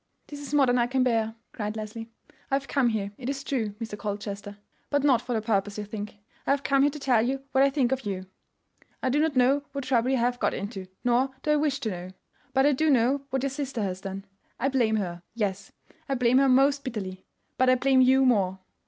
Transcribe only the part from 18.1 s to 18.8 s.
more."